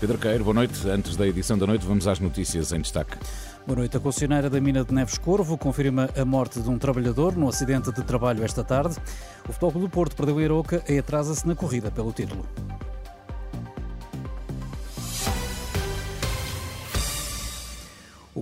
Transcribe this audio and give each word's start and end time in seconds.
Pedro 0.00 0.16
Queiro, 0.16 0.44
boa 0.44 0.54
noite. 0.54 0.88
Antes 0.88 1.14
da 1.14 1.26
edição 1.26 1.58
da 1.58 1.66
noite, 1.66 1.84
vamos 1.86 2.08
às 2.08 2.18
notícias 2.18 2.72
em 2.72 2.80
destaque. 2.80 3.18
Boa 3.66 3.80
noite. 3.80 3.98
A 3.98 4.00
concessionária 4.00 4.48
da 4.48 4.58
mina 4.58 4.82
de 4.82 4.94
Neves 4.94 5.18
Corvo 5.18 5.58
confirma 5.58 6.08
a 6.16 6.24
morte 6.24 6.58
de 6.58 6.70
um 6.70 6.78
trabalhador 6.78 7.36
no 7.36 7.46
acidente 7.46 7.92
de 7.92 8.02
trabalho 8.02 8.42
esta 8.42 8.64
tarde. 8.64 8.96
O 9.46 9.52
Futebol 9.52 9.82
do 9.82 9.90
Porto 9.90 10.16
perdeu 10.16 10.38
a 10.38 10.42
Eroca 10.42 10.82
e 10.88 10.98
atrasa-se 10.98 11.46
na 11.46 11.54
corrida 11.54 11.90
pelo 11.90 12.12
título. 12.12 12.46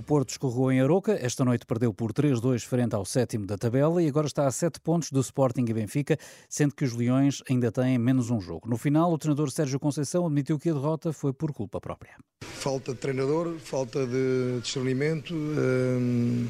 Porto 0.09 0.31
escorregou 0.31 0.71
em 0.71 0.81
Aroca, 0.81 1.19
esta 1.21 1.45
noite 1.45 1.67
perdeu 1.67 1.93
por 1.93 2.11
3-2 2.11 2.65
frente 2.65 2.95
ao 2.95 3.05
sétimo 3.05 3.45
da 3.45 3.59
tabela 3.59 4.01
e 4.01 4.07
agora 4.07 4.25
está 4.25 4.47
a 4.47 4.51
7 4.51 4.79
pontos 4.79 5.11
do 5.11 5.19
Sporting 5.19 5.63
e 5.69 5.71
Benfica, 5.71 6.17
sendo 6.49 6.73
que 6.73 6.83
os 6.83 6.93
Leões 6.93 7.43
ainda 7.47 7.71
têm 7.71 7.95
menos 7.99 8.31
um 8.31 8.41
jogo. 8.41 8.67
No 8.67 8.75
final, 8.75 9.13
o 9.13 9.19
treinador 9.19 9.51
Sérgio 9.51 9.79
Conceição 9.79 10.25
admitiu 10.25 10.57
que 10.57 10.67
a 10.71 10.73
derrota 10.73 11.13
foi 11.13 11.31
por 11.31 11.53
culpa 11.53 11.79
própria. 11.79 12.17
Falta 12.41 12.91
de 12.93 12.97
treinador, 12.97 13.53
falta 13.59 14.07
de 14.07 14.59
discernimento, 14.63 15.31
hum, 15.31 16.47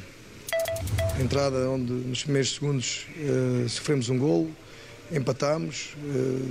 entrada 1.20 1.70
onde 1.70 1.92
nos 1.92 2.24
primeiros 2.24 2.56
segundos 2.56 3.08
hum, 3.18 3.68
sofremos 3.68 4.08
um 4.08 4.18
gol, 4.18 4.50
empatámos, 5.12 5.98
hum, 5.98 6.50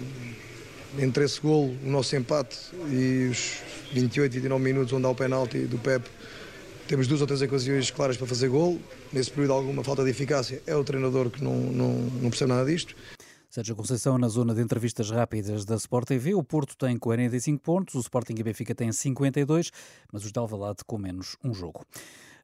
entre 0.98 1.24
esse 1.24 1.40
gol, 1.40 1.74
o 1.82 1.88
nosso 1.88 2.14
empate 2.14 2.58
e 2.90 3.28
os 3.30 3.62
28, 3.94 4.30
29 4.30 4.62
minutos 4.62 4.92
onde 4.92 5.06
há 5.06 5.08
o 5.08 5.14
penalti 5.14 5.60
do 5.60 5.78
Pepe, 5.78 6.10
temos 6.88 7.06
duas 7.06 7.20
ou 7.20 7.26
três 7.26 7.42
ocasiões 7.42 7.90
claras 7.90 8.16
para 8.16 8.26
fazer 8.26 8.48
gol. 8.48 8.80
Nesse 9.12 9.30
período, 9.30 9.52
alguma 9.52 9.84
falta 9.84 10.02
de 10.02 10.10
eficácia. 10.10 10.62
É 10.66 10.74
o 10.74 10.82
treinador 10.82 11.30
que 11.30 11.44
não, 11.44 11.54
não, 11.54 11.92
não 11.92 12.30
percebe 12.30 12.50
nada 12.50 12.64
disto. 12.64 12.96
Sérgio 13.50 13.76
Conceição 13.76 14.16
na 14.16 14.28
zona 14.28 14.54
de 14.54 14.62
entrevistas 14.62 15.10
rápidas 15.10 15.66
da 15.66 15.76
Sport 15.76 16.08
TV. 16.08 16.34
O 16.34 16.42
Porto 16.42 16.76
tem 16.76 16.98
45 16.98 17.62
pontos, 17.62 17.94
o 17.94 18.00
Sporting 18.00 18.34
e 18.38 18.42
Benfica 18.42 18.74
têm 18.74 18.90
52, 18.90 19.70
mas 20.10 20.24
os 20.24 20.32
de 20.32 20.38
Alvalade 20.38 20.78
com 20.86 20.96
menos 20.96 21.36
um 21.44 21.52
jogo. 21.52 21.84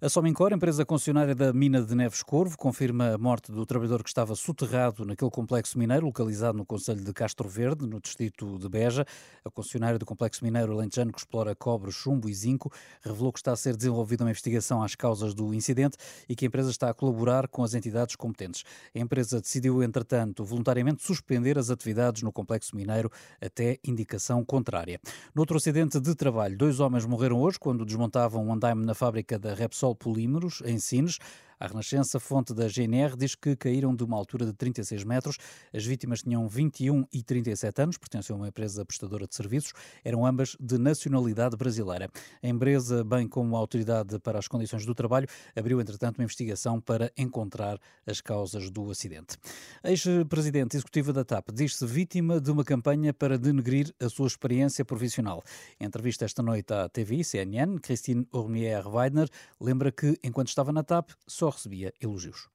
A 0.05 0.08
Somincor, 0.10 0.52
empresa 0.52 0.84
concessionária 0.84 1.34
da 1.34 1.50
mina 1.50 1.80
de 1.80 1.94
Neves 1.94 2.22
Corvo, 2.22 2.58
confirma 2.58 3.14
a 3.14 3.16
morte 3.16 3.50
do 3.50 3.64
trabalhador 3.64 4.02
que 4.02 4.11
estava 4.11 4.34
soterrado 4.34 5.02
naquele 5.02 5.30
complexo 5.30 5.78
mineiro 5.78 6.05
localizado 6.05 6.58
no 6.58 6.66
Conselho 6.66 7.00
de 7.00 7.11
Castro 7.14 7.48
Verde, 7.48 7.86
no 7.86 7.98
distrito 7.98 8.58
de 8.58 8.69
Beja. 8.69 9.06
A 9.42 9.50
concessionária 9.50 9.98
do 9.98 10.05
complexo 10.05 10.44
mineiro 10.44 10.72
alentejano 10.74 11.11
que 11.11 11.20
explora 11.20 11.55
cobre, 11.55 11.91
chumbo 11.91 12.28
e 12.28 12.34
zinco 12.34 12.70
revelou 13.02 13.33
que 13.33 13.38
está 13.38 13.52
a 13.52 13.56
ser 13.56 13.78
desenvolvida 13.78 14.24
uma 14.24 14.30
investigação 14.30 14.83
às 14.83 14.94
causas 14.94 15.33
do 15.33 15.55
incidente 15.55 15.96
e 16.28 16.36
que 16.36 16.44
a 16.44 16.48
empresa 16.48 16.70
está 16.70 16.91
a 16.91 16.94
colaborar 16.94 17.48
com 17.48 17.62
as 17.62 17.72
entidades 17.72 18.14
competentes. 18.14 18.62
A 18.94 18.98
empresa 18.98 19.41
decidiu, 19.41 19.83
entretanto, 19.83 20.44
voluntariamente 20.44 21.02
suspender 21.02 21.58
as 21.58 21.70
atividades 21.70 22.20
no 22.20 22.30
complexo 22.30 22.77
mineiro 22.77 23.11
até 23.41 23.78
indicação 23.83 24.44
contrária. 24.44 25.00
No 25.34 25.41
outro 25.41 25.56
acidente 25.56 25.98
de 25.98 26.14
trabalho, 26.14 26.58
dois 26.58 26.78
homens 26.78 27.06
morreram 27.06 27.41
hoje 27.41 27.58
quando 27.58 27.86
desmontavam 27.86 28.44
um 28.44 28.52
andaime 28.52 28.84
na 28.84 28.92
fábrica 28.92 29.39
da 29.39 29.55
Repsol 29.55 29.93
polímeros 29.94 30.62
em 30.64 30.78
Sines. 30.78 31.18
A 31.59 31.67
Renascença, 31.67 32.19
fonte 32.19 32.53
da 32.53 32.69
GNR, 32.69 33.17
diz 33.17 33.35
que 33.35 33.57
caíram 33.57 33.95
de 33.95 34.03
uma 34.05 34.17
altura 34.17 34.47
de 34.47 34.53
36 34.53 35.05
metros. 35.05 35.39
As 35.73 35.85
vítimas 35.85 36.23
tinham 36.23 36.48
21 36.48 37.05
e 37.13 37.23
37 37.23 37.83
anos, 37.83 37.98
pertenciam 37.98 38.37
a 38.37 38.41
uma 38.41 38.48
empresa 38.48 38.85
prestadora 38.85 39.27
de 39.27 39.35
serviços, 39.35 39.73
eram 40.05 40.27
ambas 40.27 40.57
de 40.61 40.79
nacionalidade 40.79 41.57
brasileira. 41.57 42.11
A 42.42 42.48
empresa, 42.48 43.05
bem 43.05 43.29
como 43.29 43.57
a 43.57 43.59
Autoridade 43.59 44.19
para 44.19 44.39
as 44.39 44.48
Condições 44.48 44.85
do 44.85 44.95
Trabalho, 44.95 45.29
abriu, 45.57 45.81
entretanto, 45.81 46.19
uma 46.19 46.25
investigação 46.25 46.81
para 46.81 47.13
encontrar 47.17 47.79
as 48.07 48.21
causas 48.21 48.71
do 48.71 48.91
acidente. 48.91 49.36
Ex-presidente 49.83 50.77
executiva 50.77 51.13
da 51.13 51.25
TAP 51.25 51.51
diz-se 51.53 51.86
vítima 51.86 52.41
de 52.41 52.51
uma 52.51 52.65
campanha 52.65 53.13
para 53.13 53.39
denegrir 53.39 53.95
a 54.01 54.09
sua 54.09 54.27
experiência 54.27 54.85
profissional. 54.85 55.42
Em 55.81 55.85
entrevista 55.85 56.25
esta 56.25 56.42
noite 56.42 56.73
à 56.73 56.89
TVI, 56.89 57.25
CNN, 57.25 57.79
Christine 57.79 58.27
Ormier-Weidner 58.33 59.29
lembra 59.61 59.92
que, 59.92 60.19
enquanto 60.23 60.48
estava 60.48 60.73
na 60.73 60.83
TAP, 60.83 61.11
só 61.27 61.51
recebia 61.55 61.92
elogios. 62.01 62.54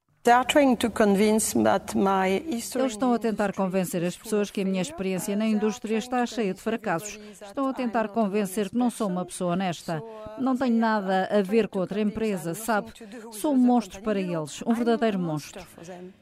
Eles 2.44 2.74
estão 2.92 3.14
a 3.14 3.18
tentar 3.18 3.54
convencer 3.54 4.04
as 4.04 4.14
pessoas 4.14 4.50
que 4.50 4.60
a 4.60 4.64
minha 4.66 4.82
experiência 4.82 5.34
na 5.34 5.46
indústria 5.46 5.96
está 5.96 6.26
cheia 6.26 6.52
de 6.52 6.60
fracassos. 6.60 7.18
Estão 7.40 7.66
a 7.66 7.72
tentar 7.72 8.08
convencer 8.08 8.68
que 8.68 8.76
não 8.76 8.90
sou 8.90 9.08
uma 9.08 9.24
pessoa 9.24 9.54
honesta. 9.54 10.02
Não 10.38 10.54
tenho 10.54 10.76
nada 10.76 11.26
a 11.32 11.40
ver 11.40 11.68
com 11.68 11.78
outra 11.78 12.02
empresa, 12.02 12.52
sabe? 12.52 12.92
Sou 13.32 13.54
um 13.54 13.56
monstro 13.56 14.02
para 14.02 14.20
eles, 14.20 14.62
um 14.66 14.74
verdadeiro 14.74 15.18
monstro. 15.18 15.66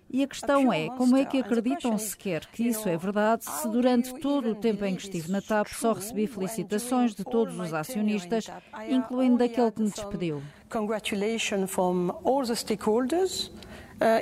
E 0.09 0.23
a 0.23 0.29
questão 0.29 0.73
é, 0.73 0.89
como 0.91 1.17
é 1.17 1.25
que 1.25 1.39
acreditam 1.39 1.99
sequer 1.99 2.47
que 2.47 2.69
isso 2.69 2.89
é 2.89 2.97
verdade 2.97 3.45
se 3.45 3.69
durante 3.69 4.15
todo 4.21 4.53
o 4.53 4.55
tempo 4.55 4.85
em 4.85 4.95
que 4.95 5.03
estive 5.03 5.31
na 5.31 5.43
TAP 5.43 5.67
só 5.73 5.93
recebi 5.93 6.29
felicitações 6.29 7.17
de 7.17 7.25
todos 7.25 7.59
os 7.59 7.75
acionistas, 7.75 8.49
incluindo 8.89 9.39
daquele 9.39 9.73
que 9.73 9.83
me 9.83 9.91
despediu? 9.91 10.41
Congratulations 10.71 11.71
from 11.71 12.11
all 12.25 12.47
the 12.47 12.55
stakeholders 12.55 13.49
uh, 13.49 13.68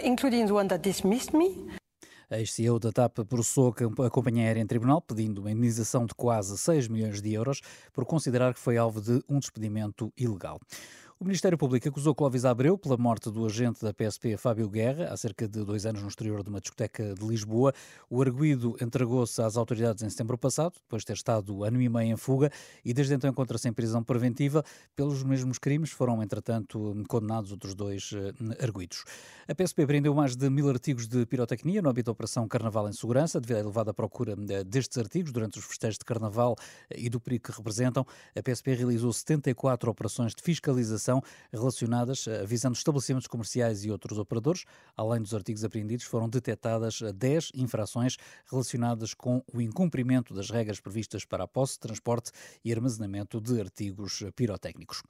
including 0.03 0.47
the 0.47 0.53
one 0.53 0.69
that 0.69 0.83
dismissed 0.83 1.37
me. 1.37 1.67
A 2.29 2.39
ex-CEO 2.41 2.81
da 2.81 2.91
TAP 2.91 3.25
processou 3.29 3.73
a 4.05 4.11
companhia 4.11 4.47
aérea 4.47 4.61
em 4.61 4.67
tribunal, 4.67 5.01
pedindo 5.01 5.41
uma 5.41 5.53
indenização 5.53 6.05
de 6.05 6.13
quase 6.13 6.59
6 6.59 6.89
milhões 6.89 7.23
de 7.23 7.33
euros 7.33 7.61
por 7.93 8.05
considerar 8.05 8.53
que 8.53 8.59
foi 8.59 8.77
alvo 8.77 9.01
de 9.01 9.23
um 9.29 9.39
despedimento 9.39 10.13
ilegal. 10.17 10.59
O 11.19 11.25
Ministério 11.25 11.57
Público 11.57 11.89
acusou 11.89 12.15
Clóvis 12.15 12.45
Abreu 12.45 12.77
pela 12.77 12.99
morte 12.99 13.31
do 13.31 13.47
agente 13.47 13.83
da 13.83 13.91
PSP 13.91 14.37
Fábio 14.37 14.69
Guerra, 14.69 15.09
há 15.11 15.17
cerca 15.17 15.49
de 15.49 15.65
dois 15.65 15.87
anos 15.87 16.03
no 16.03 16.09
exterior 16.09 16.43
de 16.43 16.51
uma 16.51 16.61
discoteca 16.61 17.15
de 17.15 17.27
Lisboa. 17.27 17.73
O 18.11 18.21
arguído 18.21 18.77
entregou-se 18.83 19.41
às 19.41 19.57
autoridades 19.57 20.03
em 20.03 20.11
setembro 20.11 20.37
passado, 20.37 20.75
depois 20.75 21.01
de 21.01 21.07
ter 21.07 21.13
estado 21.15 21.65
ano 21.65 21.81
e 21.81 21.89
meio 21.89 22.13
em 22.13 22.17
fuga, 22.19 22.53
e 22.85 22.93
desde 22.93 23.15
então 23.15 23.31
encontra-se 23.31 23.67
em 23.67 23.73
prisão 23.73 24.05
preventiva. 24.05 24.63
Pelos 24.95 25.23
mesmos 25.23 25.57
crimes 25.57 25.91
foram, 25.91 26.23
entretanto, 26.23 26.95
condenados 27.09 27.51
outros 27.51 27.75
dois 27.75 28.13
uh, 28.13 28.35
arguídos. 28.63 29.03
A 29.49 29.55
PSP 29.55 29.87
prendeu 29.87 30.15
mais 30.15 30.37
de 30.37 30.51
mil 30.51 30.69
artigos 30.69 31.09
de 31.09 31.25
pirotecnia 31.25 31.81
no 31.81 31.89
âmbito 31.89 32.07
da 32.07 32.13
Operação 32.13 32.47
Carnaval 32.47 32.91
em 32.91 32.93
Segurança, 32.93 33.41
devido 33.41 33.57
à 33.57 33.61
elevada 33.61 33.95
procura 33.95 34.35
uh, 34.35 34.65
destes 34.65 34.99
artigos 34.99 35.33
durante 35.33 35.59
os 35.59 35.65
festejos 35.65 35.97
de 35.97 36.05
Carnaval 36.05 36.53
uh, 36.53 36.95
e 36.95 37.09
do 37.09 37.19
perigo 37.19 37.45
que 37.45 37.57
representam. 37.57 38.07
A 38.37 38.43
PSP 38.43 38.75
realizou 38.75 39.11
74 39.11 39.91
operações 39.91 40.35
de 40.35 40.43
fiscalização 40.43 41.06
relacionadas, 41.53 42.27
eh, 42.27 42.45
visando 42.47 42.77
estabelecimentos 42.77 43.27
comerciais 43.27 43.85
e 43.85 43.91
outros 43.91 44.19
operadores. 44.19 44.65
Além 44.97 45.21
dos 45.21 45.35
artigos 45.35 45.65
apreendidos, 45.65 46.05
foram 46.07 46.29
detectadas 46.29 47.01
10 47.15 47.53
eh, 47.55 47.61
infrações 47.61 48.17
relacionadas 48.51 49.15
com 49.15 49.43
o 49.53 49.61
incumprimento 49.61 50.35
das 50.35 50.51
regras 50.51 50.81
previstas 50.81 51.25
para 51.25 51.45
a 51.45 51.49
posse, 51.49 51.79
transporte 51.79 52.31
e 52.65 52.73
armazenamento 52.73 53.41
de 53.41 53.61
artigos 53.61 54.23
eh, 54.23 54.31
pirotécnicos. 54.31 55.03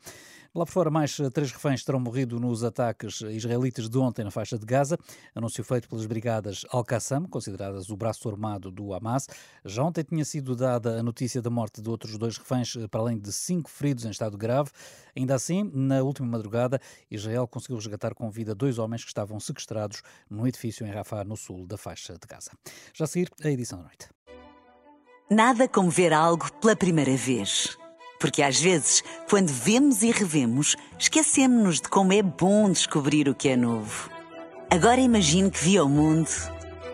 Lá 0.54 0.64
por 0.64 0.72
fora, 0.72 0.90
mais 0.90 1.16
três 1.34 1.52
reféns 1.52 1.84
terão 1.84 2.00
morrido 2.00 2.40
nos 2.40 2.64
ataques 2.64 3.20
israelitas 3.20 3.90
de 3.90 3.98
ontem 3.98 4.24
na 4.24 4.30
faixa 4.30 4.58
de 4.58 4.64
Gaza, 4.64 4.98
anúncio 5.34 5.62
feito 5.62 5.86
pelas 5.86 6.06
brigadas 6.06 6.64
Al-Qassam, 6.70 7.26
consideradas 7.26 7.90
o 7.90 7.96
braço 7.96 8.26
armado 8.28 8.70
do 8.70 8.94
Hamas. 8.94 9.26
Já 9.64 9.82
ontem 9.82 10.02
tinha 10.02 10.24
sido 10.24 10.56
dada 10.56 10.98
a 10.98 11.02
notícia 11.02 11.42
da 11.42 11.50
morte 11.50 11.82
de 11.82 11.90
outros 11.90 12.16
dois 12.16 12.38
reféns, 12.38 12.74
para 12.90 13.00
além 13.00 13.18
de 13.18 13.32
cinco 13.32 13.68
feridos 13.68 14.04
em 14.04 14.10
estado 14.10 14.38
grave. 14.38 14.70
Ainda 15.14 15.34
assim, 15.34 15.62
na 15.86 16.02
última 16.02 16.28
madrugada, 16.28 16.80
Israel 17.10 17.46
conseguiu 17.46 17.76
resgatar 17.76 18.14
com 18.14 18.30
vida 18.30 18.54
dois 18.54 18.78
homens 18.78 19.02
que 19.02 19.08
estavam 19.08 19.40
sequestrados 19.40 20.02
num 20.28 20.46
edifício 20.46 20.86
em 20.86 20.90
Rafah, 20.90 21.24
no 21.24 21.36
sul 21.36 21.66
da 21.66 21.78
faixa 21.78 22.14
de 22.14 22.26
Gaza. 22.28 22.50
Já 22.92 23.04
a 23.04 23.08
seguir, 23.08 23.30
a 23.42 23.48
edição 23.48 23.78
da 23.78 23.84
noite. 23.84 24.08
Nada 25.30 25.66
como 25.68 25.90
ver 25.90 26.12
algo 26.12 26.52
pela 26.60 26.76
primeira 26.76 27.16
vez. 27.16 27.76
Porque 28.20 28.42
às 28.42 28.60
vezes, 28.60 29.02
quando 29.28 29.48
vemos 29.48 30.02
e 30.02 30.10
revemos, 30.10 30.76
esquecemos-nos 30.98 31.80
de 31.80 31.88
como 31.88 32.12
é 32.12 32.22
bom 32.22 32.70
descobrir 32.70 33.28
o 33.28 33.34
que 33.34 33.48
é 33.48 33.56
novo. 33.56 34.10
Agora 34.70 35.00
imagine 35.00 35.50
que 35.50 35.62
viu 35.62 35.84
o 35.84 35.88
mundo 35.88 36.28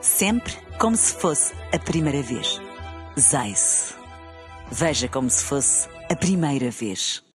sempre 0.00 0.52
como 0.78 0.96
se 0.96 1.14
fosse 1.14 1.54
a 1.72 1.78
primeira 1.78 2.22
vez. 2.22 2.60
Zais. 3.18 3.94
Veja 4.70 5.08
como 5.08 5.30
se 5.30 5.44
fosse 5.44 5.88
a 6.10 6.16
primeira 6.16 6.70
vez. 6.70 7.22